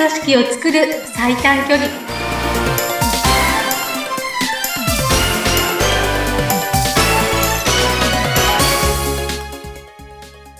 [0.00, 0.78] 組織を作る
[1.14, 1.86] 最短距離。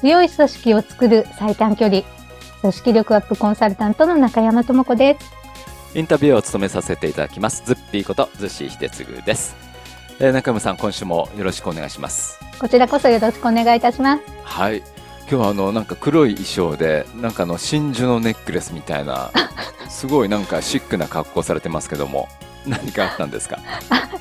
[0.03, 2.03] 強い組織を作る最短距離。
[2.61, 5.99] 組織力アップコンサルタントの中山智子です。
[5.99, 7.63] インタビューを務めさせていただきます。
[7.65, 9.57] ズッピーことズシ秀次です、
[10.19, 12.39] えー、中山さん今週もよろしくお願いします。
[12.59, 14.23] こちらこそよろしくお願いいたします。
[14.45, 15.00] はい
[15.31, 19.31] 今日はあのなんか黒い衣装でなんかあの真珠のネックレスみたいな
[19.89, 22.29] すごいなんかシックな格好されてますけども
[22.67, 23.59] 何かあったんですか？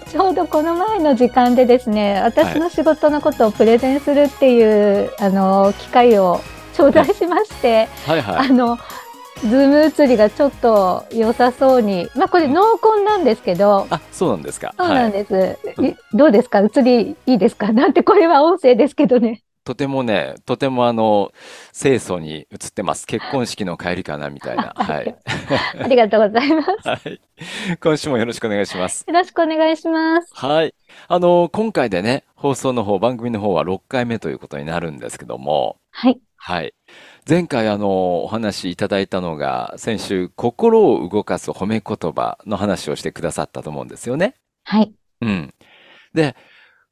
[0.10, 6.42] ちょうどこの前の時間でですね私の仕事のことをプレゼンするっていう、はい、あの機会を
[6.74, 8.78] 頂戴しまして、はいはい、あの
[9.42, 14.74] ズーム映りがちょっと良さそうに、まあこれ濃紺なんですけど、あ、そうなんですか。
[14.78, 15.34] そうなんです。
[15.78, 16.60] はい、どうですか？
[16.60, 17.72] 映りいいですか？
[17.74, 19.42] なんてこれは音声ですけどね。
[19.70, 21.32] とてもね、とてもあの、
[21.80, 23.06] 清楚に映ってます。
[23.06, 24.74] 結婚式の帰りかなみたいな。
[24.76, 25.16] はい。
[25.80, 26.70] ありがとうございます。
[26.90, 27.22] はい。
[27.80, 29.06] 今週もよろしくお願いします。
[29.08, 30.32] よろしくお願いします。
[30.34, 30.74] はい。
[31.08, 35.78] あの、今回でね、放送の方、番組の方は6回目ということになるんですけども。
[35.92, 36.20] はい。
[36.36, 36.74] はい。
[37.30, 44.34] 前回あの、お話いただいたのが、先週、心を動かす褒め言葉の話をしてくださったと思うんですよね。
[44.64, 44.92] はい。
[45.22, 45.54] うん。
[46.16, 46.36] で、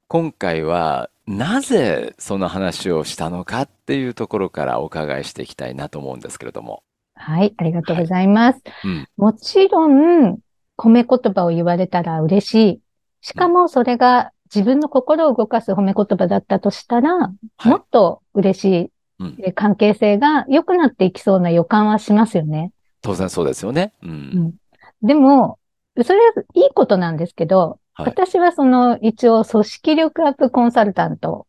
[0.08, 6.84] 今回は、なぜその話をしたのかっていうところからお伺いしていきたいなと思うんですけれども。
[7.16, 8.62] はい、ありがとうございます。
[8.64, 10.40] はいうん、もちろん、
[10.78, 12.82] 褒め言葉を言われたら嬉しい。
[13.22, 17.34] しかもそれが自分の心を動かす褒め言葉だったとしたら、は
[17.66, 22.72] い、もっと嬉しい、うん、関係性が良くなっていきそうな予感はしますよね。
[23.02, 23.94] 当然そうですよね。
[24.04, 24.10] うん。
[24.10, 24.14] う
[25.04, 25.60] ん、でも、
[26.04, 31.48] それはいいことなんですけど、はい、私はその一応組織力アップコンサルタント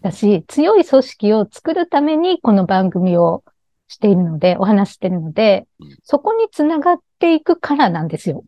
[0.00, 3.42] だし、うん、強い組織を作るためにこの番組を
[3.88, 8.44] しているので、お話しているので、うん、そこにつながっていくからなんですよ。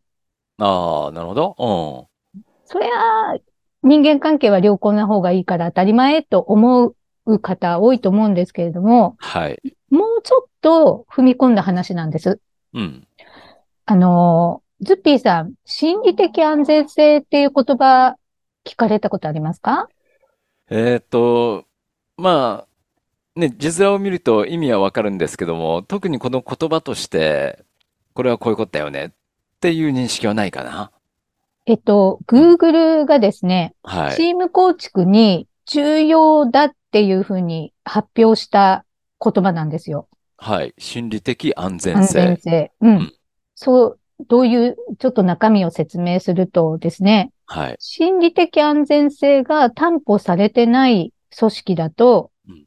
[0.58, 1.56] ああ、なるほど。
[1.58, 2.40] うん。
[2.66, 3.38] そりゃ、
[3.82, 6.94] 人間関係は良好な方がいいから当たり前と思
[7.26, 9.58] う方多いと思うんですけれども、はい。
[9.90, 12.40] もうちょっと踏み込んだ話なんです。
[12.74, 13.08] うん。
[13.86, 18.16] あの、ズッピーさん、心理的安全性っていう言葉
[18.64, 19.88] 聞かれたことありますか？
[20.70, 21.66] えっと、
[22.16, 27.64] まあ、ね、字面を見ると意味はわかるんですけども、特にこの言葉として、
[28.14, 29.10] これはこういうことだよねっ
[29.60, 30.90] ていう認識はないかな。
[31.66, 34.16] えっと、Google がですね、はい。
[34.16, 38.86] チーム構築に重要だっていうふうに発表した
[39.22, 40.08] 言葉なんですよ。
[40.38, 40.74] はい。
[40.78, 42.20] 心理的安全安性。
[42.20, 42.72] 全性。
[42.80, 42.90] うん。
[42.90, 43.12] うん
[43.62, 47.76] そう、どういう、ちょっと中身を説明するとですね、はい。
[47.78, 52.64] 心理的安全性が担保されてない組織だと、うん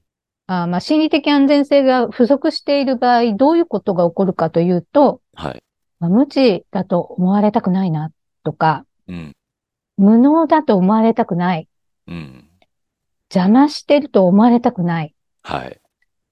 [0.47, 5.63] あまあ、心理的安全性が不足している場合、どういうことが起こるかというと、はい。
[5.99, 8.11] まあ無知だと思われたくないな
[8.43, 9.33] とか、うん。
[9.97, 11.69] 無能だと思われたくない、
[12.07, 12.49] うん。
[13.33, 15.79] 邪魔してると思われたくない、はい。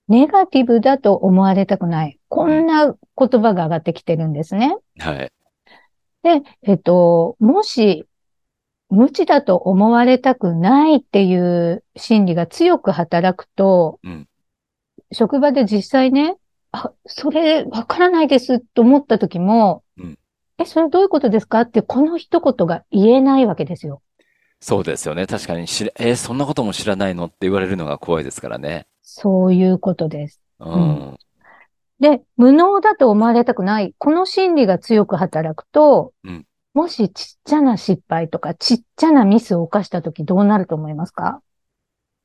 [0.08, 2.20] ネガティブだと思われたくない。
[2.31, 4.78] こんな言葉が上がってきてるんですね。
[5.00, 5.31] はい。
[6.24, 8.08] で、えっと、もし、
[8.90, 14.28] 無知だと思われたくないっていう心理が強く働くと、うん
[15.14, 16.38] 職場で実際ね、
[16.72, 20.18] あ、それわからないですと思った時も、うん
[20.58, 24.02] え、それどういうことですかってこの一言が言えないわけですよ。
[24.62, 25.28] そうですよね。
[25.28, 28.88] 確かに知ら、えーそんなことも知らないのって言われるのが怖いですからね。
[29.02, 30.41] そういうことです。
[30.59, 31.18] うん。
[32.01, 33.95] で、無能だと思われたくない。
[33.97, 41.41] この心理が強く働くと、うんもしちっちゃな失敗とかちっちゃなミスを犯した時どうなると思いますか？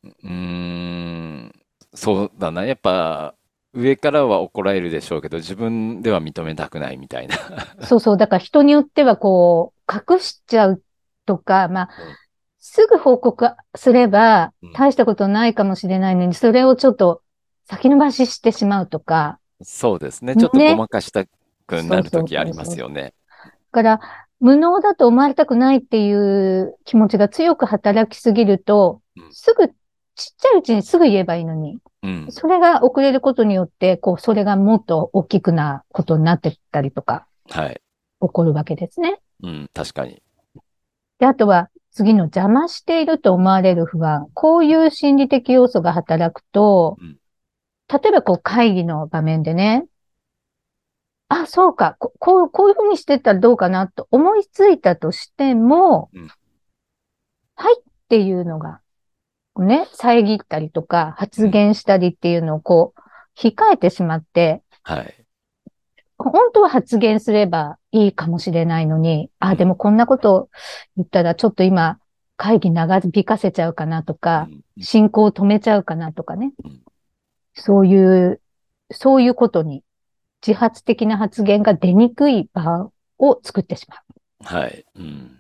[0.04, 1.53] うーん。
[1.92, 2.65] そうだな。
[2.65, 3.34] やっぱ、
[3.75, 7.34] 上からは怒られるでしょうけど、自分では認めたくないみたいな。
[7.82, 8.16] そうそう。
[8.16, 10.82] だから人によってはこう、隠しちゃう
[11.26, 12.16] とか、まあうん、
[12.60, 17.21] すぐ報告すればうん大したことないかもしれないのに、それをちょっと
[17.65, 20.36] 先延ばししてしまうとか、そうですね。
[20.36, 21.24] ちょっとねごまかした
[21.66, 23.14] くなるときありますよね。
[23.32, 24.00] だから、
[24.41, 29.74] 無能だと思われたくないっていう気持ちが強く働きすぎるとうん、すぐ、ちっ
[30.14, 32.26] ちゃいうちにすぐ言えばいいのに、うん。
[32.30, 37.80] それが遅れることによって、こう、それがもっと大きくなことになってったりとか、はい。
[38.20, 39.20] 起こるわけですね。
[39.42, 39.70] うん。
[39.74, 40.22] 確かに。
[41.18, 44.26] で、あとは、次の邪魔していると思われる不安。
[44.34, 47.16] こういう心理的要素が働くとうん、
[47.88, 49.86] 例えばこう会議の場面でね、
[51.28, 56.28] あ、そうか、ここう、こういうふうにしてったらどうかなと思いついたとしてもうん、
[57.56, 58.80] はいっていうのが、
[59.59, 63.00] ね、遮ったりとか発言したりっていうのをこう、
[63.38, 65.15] 控えてしまって、はい。
[66.18, 70.48] あ本当は発言すればいいかもしれないのに、あ、でもこんなこと
[70.97, 71.98] 言ったらちょっと今
[72.36, 74.48] 会議長引かせちゃうかなとか、
[74.80, 76.53] 進行を止めちゃうかなとかね。
[77.56, 78.41] そういう、
[78.92, 79.82] そういうことに
[80.47, 84.00] 自発的な発言が出にくい場を作ってしまう。
[84.44, 84.84] はい。
[84.94, 85.38] うん、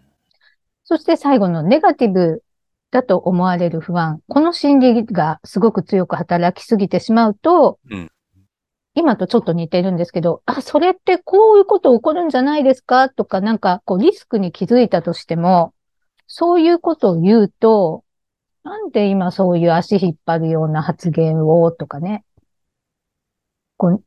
[0.84, 2.42] そして最後のネガティブ
[2.90, 4.20] だと思われる不安。
[4.28, 8.10] この心理がすごく強く働きすぎてしまうと、うん、
[8.94, 13.10] 今とちょっと似てるんですけど、あ、それってこういうこと起こるんじゃないですか？
[13.10, 15.74] とか、なんかこうリスクに気づいたとしても、
[16.26, 18.02] そういうことを言うと、
[18.66, 22.24] なんで今そういう足引っ張るような発言をとかね。
[23.76, 24.02] こう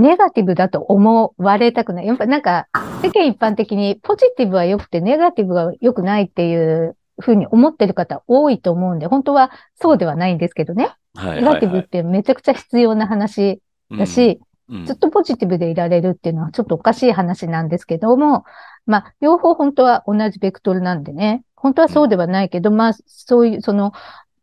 [0.00, 2.06] ネガティブだと思われたくない。
[2.06, 2.68] やっぱなんか、
[3.02, 10.92] 世間一般的にポジティブは良くてネガティブが良くないっていうふうに思ってる方多いと思うんで、本当はそうではないんですけどね。
[11.14, 13.60] はいはいはい、ネガティブってめちゃくちゃ必要な話
[13.90, 18.44] だし、うんうん、ずっとポジティブでいられるっていうのはちょっとおかしい話なんですけども、
[18.88, 21.44] まあ、両方本当は同じベクトルなんでね。
[21.54, 23.92] 本当はそうではないけど、うん、まあ、そういう、その、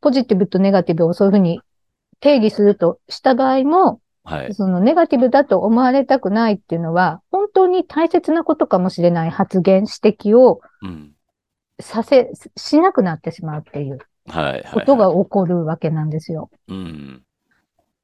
[0.01, 1.61] ポジティブとネガティブをそういうふうに
[2.19, 10.61] 定義するとした場合も、はい、そのネガティブだと思われたくないっていうのは、本当に大切なことかもしれない発言、指摘を
[11.79, 13.99] させ、しなくなってしまうっていう
[14.71, 16.51] ことが起こるわけなんですよ。
[16.67, 17.23] うん、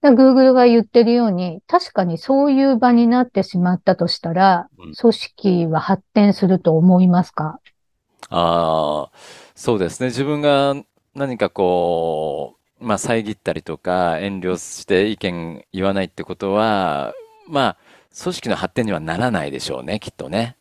[0.10, 7.60] Google が言ってるように、確かにそういう場になってしまったとしたら、うん、組織は発展すると思いますか？
[8.30, 9.18] ああ、
[9.56, 10.08] そうですね。
[10.08, 10.76] 自分が
[11.14, 17.14] 何かこう、まあ、遮ったりとか遠慮して意見言わないってことは、
[17.48, 17.78] まあ、
[18.20, 20.58] 組織の発展にはならないでしょうね、きっとね。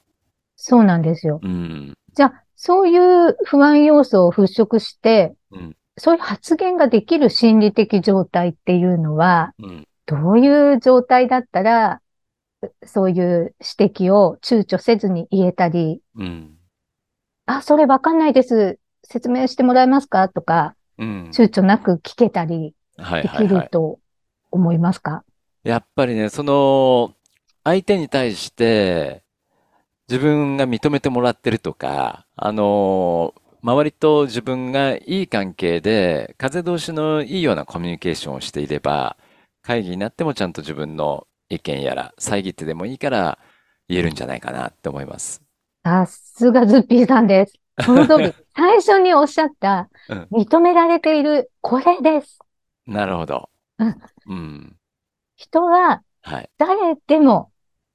[0.57, 1.41] そうなんですよ。
[1.43, 12.01] うん、じゃあ、そういう不安要素を払拭して、うん、そういう発言ができる心理的状態っていうのは、うん、どういう状態だったら、
[12.87, 16.57] そういう指摘を躊躇せずに言えたり、うん、
[17.45, 18.79] あ、それわかんないです。
[19.05, 20.31] 説明してもらえますか？
[20.31, 23.99] とか、躊躇なく聞けたりできると
[24.51, 25.23] 思いますか、
[25.65, 27.13] やっぱりね、その、
[27.63, 29.23] 相手に対して
[30.09, 39.17] 自分が認めてもらってるとか、あの、周りと自分がいい関係で、風通しのいいようなコミュニケーションをしていれば、
[39.63, 43.39] 会議になってもちゃんと自分の意見やら、遮ってでもいいから
[43.89, 45.43] 言えるんじゃないかなって思います。
[45.85, 47.55] さすがズッピーさんです。
[47.85, 48.35] その通り。
[48.57, 49.89] 最初におっしゃった、
[50.31, 52.39] 認められている、これです。
[52.87, 53.51] なるほど。
[53.79, 53.97] うん。
[54.27, 54.77] うん、
[55.37, 56.03] 人は、
[56.59, 57.51] 誰でも、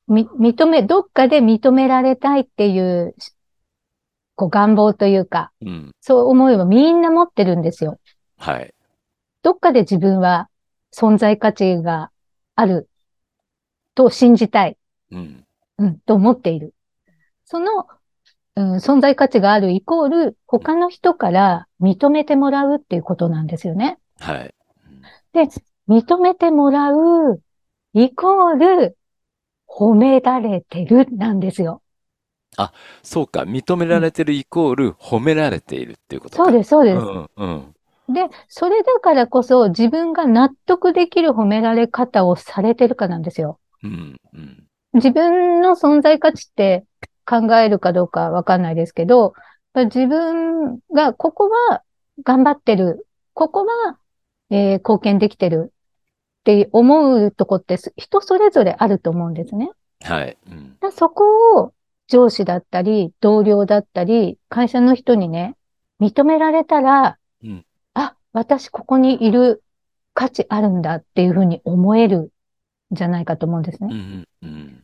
[0.08, 3.16] み、認め、どっかで認められたいっていう、
[4.36, 8.00] こう願望というか、うん、そう思いはみんな持ってるんですよ。
[8.38, 8.74] はい。
[9.42, 10.50] どっかで自分は
[10.94, 12.12] 存在価値が
[12.56, 12.90] ある
[13.96, 14.78] と信じたい。
[15.12, 15.44] うん。
[15.78, 16.74] うん、と思っている。
[17.46, 17.88] その
[18.56, 24.00] うん、存在価値があるイコール、他の人から認めてもらうっていうことなんですよね。
[24.20, 24.56] はい。
[25.34, 25.50] で、
[25.90, 27.42] 認めてもらう
[27.94, 28.98] イコール、
[29.68, 31.82] 褒められてるなんですよ。
[32.58, 32.74] あ、
[33.04, 33.42] そうか。
[33.42, 36.46] 認められてるイコール、褒められているっていうことか。
[36.46, 36.98] そうです、そうです。
[36.98, 37.76] うん、うん。
[38.14, 43.60] で、それだからこそ自分が納得できる褒められ方をされてるかなんですよ。
[43.84, 44.64] うん、うん。
[44.94, 46.86] 自分の存在価値って
[47.26, 49.34] 考えるかどうかわかんないですけど、
[49.74, 51.82] 自分がここは
[52.24, 53.98] 頑張ってる、ここは、
[54.50, 55.74] えー、貢献できてる
[56.40, 59.72] って思うとこって人それぞれあると思うんですね。
[60.02, 60.38] はい。
[60.50, 61.74] うん、そこを
[62.08, 65.56] 上司だったり、同僚だったり、会社の人にね、
[66.00, 69.64] 認められたら、うん、あ、私ここにいる
[70.14, 72.30] 価値あるんだっていうふうに思えるん
[72.92, 73.90] じゃないかと思うんですね。
[73.92, 74.82] うんうん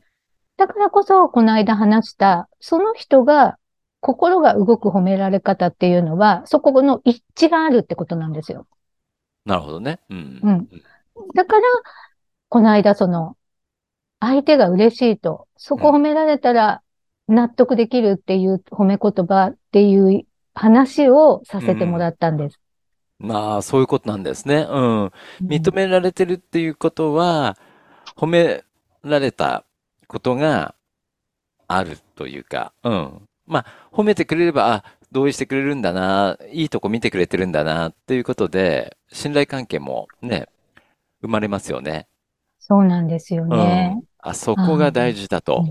[0.57, 3.57] だからこそ、この間話した、その人が
[3.99, 8.67] 心が動く褒められ方っていうのは、そこの一致があるってことなんですよ。
[9.43, 9.99] なるほどね。
[10.11, 10.39] うん。
[10.43, 10.69] うん。
[11.33, 11.61] だから、
[12.49, 13.37] この間その、
[14.19, 16.83] 相手が嬉しいと、そこ褒められたら
[17.31, 22.59] 納得できるっていう褒め言葉っていう話をさせてもらったんです。
[23.21, 24.67] うん、まあ、そういうことなんですね。
[24.69, 25.11] うん。
[25.41, 27.57] 認められてるっていうことは、
[28.17, 28.63] 褒め
[29.03, 29.63] られた
[30.07, 30.75] ことが
[31.67, 33.21] あるというか、うん。
[33.47, 40.47] まあ、褒めてくれれば、あ、同意してくれるんだな、いいとこ見てくれてるんだな、っていうことで、信頼関係もね、
[41.21, 42.07] 生まれますよね。
[42.59, 43.97] そうなんですよね。
[43.97, 45.65] うん、あそこが大事だと、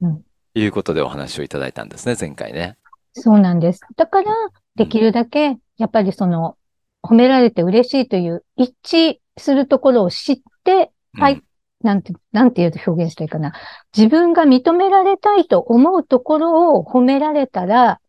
[0.00, 0.22] うん、
[0.54, 2.76] いうことでお話をいただいたんですね、前回ね。
[3.12, 3.80] そうなんです。
[3.96, 4.32] だから、
[4.76, 6.56] できるだけ、やっぱりその、
[7.02, 11.42] 褒められて嬉しいという一致するところを知って、はい、
[11.82, 13.52] なんて、なんて言うと表現したいかな。
[13.96, 18.00] 自分が認められたいと思うところを褒められたら、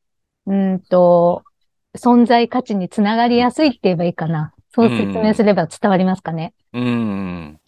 [0.48, 1.44] うんと、
[1.98, 4.54] 存在価値につながりやすいって言えばいいかな。
[4.74, 6.54] そう説明すれば伝わりますかね。
[6.74, 7.60] うん。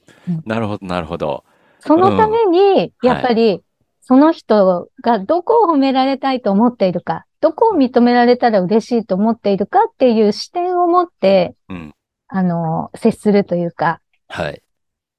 [0.45, 1.43] なるほど、なるほど。
[1.79, 3.61] そのために、やっぱり、
[4.07, 11.93] その人がどこを褒められたいと思っているか、どこを認められたら嬉しいと思っているかっていう視点を持って、うん、
[12.29, 13.99] あの、接するというか、
[14.29, 14.53] はい。
[14.53, 14.55] っ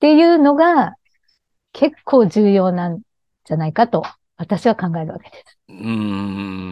[0.01, 0.95] ていうのが
[1.75, 3.03] 結構重要なん
[3.45, 4.05] じゃないかと
[4.39, 5.59] 私は考えるわけです。
[5.69, 5.77] うー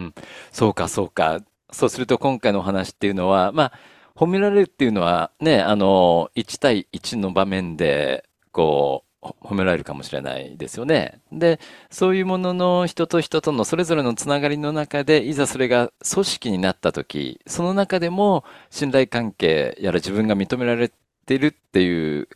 [0.07, 0.13] ん、
[0.51, 1.41] そうか、そうか。
[1.71, 3.73] そうすると今回のお話っていうのは、まあ、
[4.15, 9.06] 褒められるっていうのはね、あの、1対1の場面で、こう、
[9.41, 11.21] 褒められるかもしれないですよね。
[11.31, 20.91] で、そういうものの人と人とのそれぞれのつながりの中で、いざそれが組織になった時、その中でも信頼関係やら自分が認められ
[21.25, 22.27] ているっていう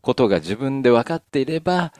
[0.00, 1.92] ことが自分で分かっていれば、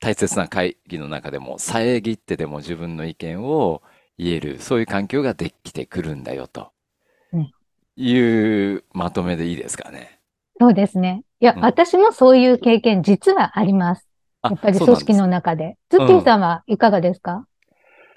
[0.00, 3.82] 大切な会議の中でも遮ってでも自分の意見を
[4.18, 6.72] 言える、そういう環境ができてくるんだよと
[7.96, 8.18] い
[8.74, 10.20] うまとめでいいですかね。
[10.60, 11.22] そうですね。
[11.42, 14.06] いや、うん、私もそういう経験実はあります。
[14.44, 15.76] やっぱり組織の中で。
[15.90, 17.46] ズッキーさんはいかがですか、うん、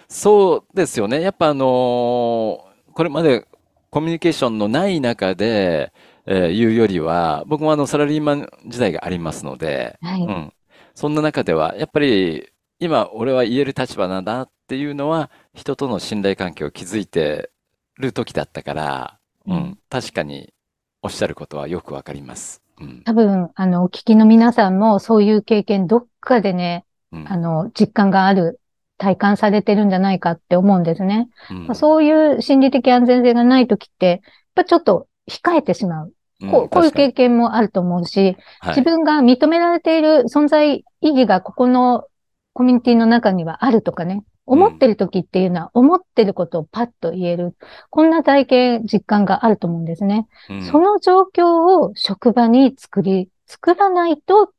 [0.08, 1.22] そうですよね。
[1.22, 3.48] やっぱあのー、これまで
[3.90, 5.92] コミュニケーションのない中で、
[6.28, 10.54] えー、いうよりは、僕もあのサラリーマン時代がありますので、はい、うん。
[10.94, 17.50] そんな中では、やっぱり今俺は言える立場なんだっていうのは、人との信頼関係を築いて
[17.98, 19.18] る時だったから、
[19.48, 20.54] うん、うん、確かに
[21.02, 22.65] おっしゃることはよくわかります。
[22.80, 28.60] うん、多分、あの、お聞きの皆さんもそういう経験どっかでね、うん、あの、実感がある、
[28.98, 31.30] 体感されてるんじゃないかって思うんですね。
[31.68, 34.20] うん、そういう心理的安全性がない時って、やっ
[34.56, 36.14] ぱちょっと控えてしまう。
[36.50, 42.06] こうこういう経験もあると思うし、はい、自分が認められている存在意義がここの
[42.54, 47.56] コミュニティの中にはあるとかね、思ってる時っていうのは、思ってることをパッと言える。
[47.90, 50.28] こんな体験、実感があると思うんですね。
[50.50, 54.52] うん、その状況を職場に作り、作らないと、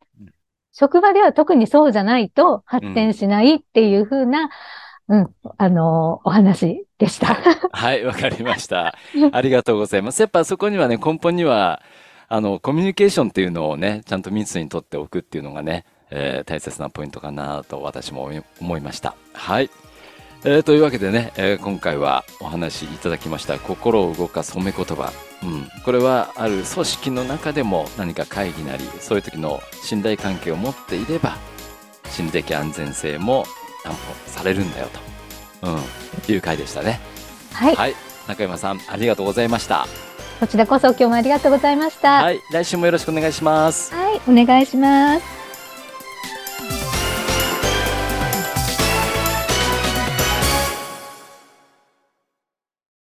[0.72, 4.50] 職場では特にそうじゃないと発展しないっていうふうな、
[5.08, 7.38] うん、あの、お話でした。
[7.72, 8.96] はい、わかりました。
[9.32, 10.20] ありがとうございます。
[10.20, 11.80] やっぱそこにはね、根本には、
[12.28, 19.14] あの、コミュニケーションっていうのをね、ちゃんと密にとっておくっていうのがね、えー、大切なポイントかなと私も思いました。
[19.32, 19.70] はい。
[20.44, 31.36] えー、というわけでね、えー、今回はお話いただきました心を動かす褒め言葉、うん、これはある組織の中でも何か会議なりそういう時の信頼関係を持っていれば
[32.10, 33.44] 心理的安全性も
[33.82, 34.88] 担保されるんだよ
[35.62, 37.00] と、うん、いう回でしたね。
[37.52, 37.94] はい、はい、
[38.28, 39.86] 中山さんありがとうございました。
[40.38, 42.22] こちらこそ今日もありがとうございました。
[42.22, 43.92] はい、来週もよろしくお願いします。
[43.94, 45.35] はい、お願いします。